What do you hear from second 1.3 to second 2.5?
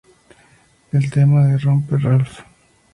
de ¡Rompe Ralph!